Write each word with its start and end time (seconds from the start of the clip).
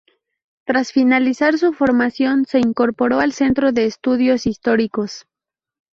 Tras 0.65 0.91
finalizar 0.93 1.59
su 1.59 1.73
formación 1.73 2.45
se 2.47 2.57
incorporó 2.57 3.19
al 3.19 3.33
Centro 3.33 3.71
de 3.71 3.85
Estudios 3.85 4.47
Históricos. 4.47 5.27